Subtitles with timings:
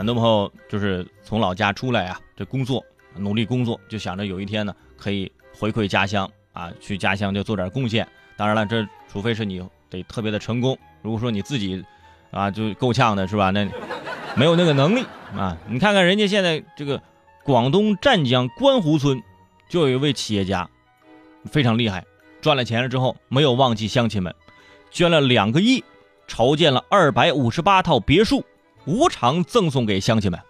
[0.00, 2.82] 很多朋友就是从老家出来啊，这工作
[3.16, 8.08] 努力工作，就想着有一天呢可以回馈家乡啊，去家乡就做点贡献。
[8.34, 8.82] 当然了，这
[9.12, 11.84] 除非是你得特别的成功，如果说你自己
[12.30, 13.50] 啊就够呛的是吧？
[13.50, 13.68] 那
[14.34, 15.04] 没有那个能力
[15.36, 15.54] 啊。
[15.68, 17.02] 你看看人家现在这个
[17.44, 19.22] 广东湛江观湖村，
[19.68, 20.66] 就有一位企业家
[21.44, 22.06] 非常厉害，
[22.40, 24.34] 赚了钱了之后没有忘记乡亲们，
[24.90, 25.84] 捐了两个亿，
[26.26, 28.42] 筹建了二百五十八套别墅。
[28.86, 30.40] 无偿赠送给乡亲们，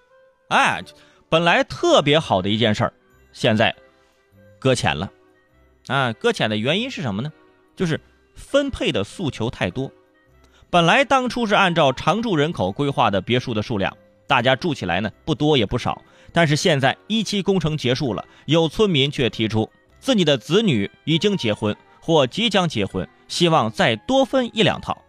[0.48, 0.82] 哎，
[1.28, 2.92] 本来特别好的一件事儿，
[3.32, 3.74] 现在
[4.58, 5.10] 搁浅了，
[5.88, 7.32] 啊，搁浅的原因是什么呢？
[7.76, 8.00] 就是
[8.34, 9.90] 分配的诉求太多。
[10.70, 16.00] 本来当初是按照常住人口规划的别墅的数量，大家住起来呢不多也不少。
[16.32, 19.68] 但是现在一期工程结束了，有村民却提出
[19.98, 25.02] 自己的子女已经结婚或即将结婚，希望再多分一两套。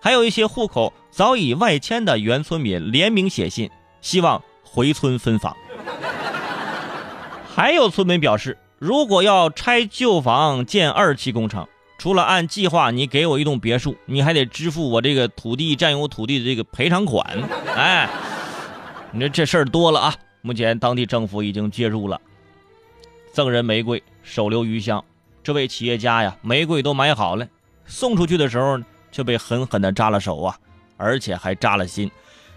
[0.00, 3.70] 还有一些户口早已外迁的原村民联名写信，
[4.00, 5.56] 希望回村分房。
[7.54, 11.66] 还有村民表示，如果要拆旧房建二期工程，
[11.98, 17.26] 除了按计划你给我一栋别墅，你还得支付我这个土地占有土地的这个赔偿款。
[17.74, 18.08] 哎，
[19.10, 20.14] 你说这事儿多了啊！
[20.42, 22.20] 目前当地政府已经介入了，
[23.32, 25.04] 赠人玫瑰，手留余香。
[25.42, 27.48] 这位企业家呀，玫瑰都买好了，
[27.84, 28.78] 送出去的时候。
[29.10, 30.58] 却被狠狠地扎了手啊，
[30.96, 32.10] 而且还扎了心。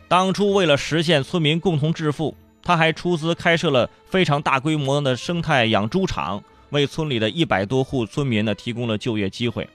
[0.07, 9.67] 当初为了实现村民共同致富，他还出资开设了非常大规模的生态养猪场，为村里的一百多户村民呢提供了就业机会。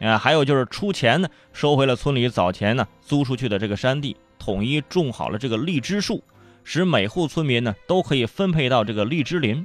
[0.00, 6.22] 啊，还有就是出钱呢收回了村里早前呢租出去的这个山地，统一种好了这个荔枝树，
[6.62, 9.64] 使每户村民呢都可以分配到这个荔枝林。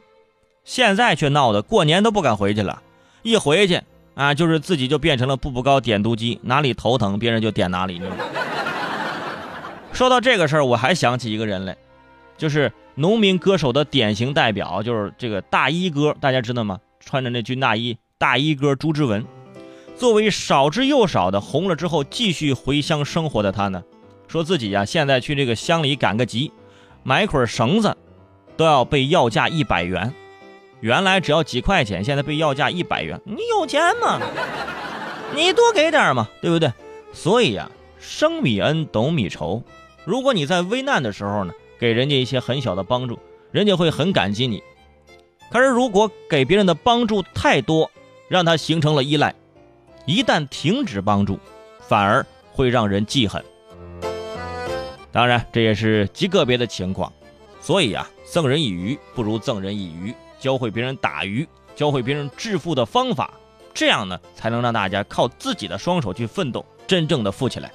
[0.64, 2.82] 现在却闹得过年都不敢回去了，
[3.24, 3.82] 一回去。
[4.20, 8.02] 啊，就是自己就变成了步步高点读机，哪里头疼别人就点哪里。
[9.94, 11.78] 说到这个事儿，我还想起一个人来，
[12.38, 16.80] 就是农民歌手的典型代表，就是这个大衣哥，大家知道吗？
[17.00, 19.26] 穿着那军大衣，大衣哥朱之文。
[19.96, 23.82] 作为少之又少的红了之后继续回乡生活的他呢，
[24.28, 26.52] 说自己呀现在去这个乡里赶个集，
[27.04, 27.96] 买捆绳子，
[28.58, 30.14] 都要被要价一百元。
[30.82, 33.20] 原来只要几块钱，现在被要价一百元。
[33.26, 34.20] 你有钱吗？
[35.36, 36.72] 你多给点嘛，对不对？
[37.14, 37.70] 所以呀，
[38.00, 39.62] 生米恩，懂米仇。
[40.06, 43.20] 如果你在危难的时候呢，给人家一些很小的帮助，
[43.52, 44.64] 人家会很感激你。
[45.52, 47.92] 可是如果给别人的帮助太多，
[48.28, 49.36] 让他形成了依赖，
[50.06, 51.40] 一旦停止帮助，
[51.88, 53.44] 反而会让人记恨。
[55.12, 57.12] 当然，这也是极个别的情况。
[57.62, 60.14] 所以啊，赠人以鱼不如赠人以渔。
[60.40, 63.34] 教会别人打鱼，教会别人致富的方法，
[63.74, 67.72] 这样呢，才能让大家靠自己的双手去奋斗，真正的富起来。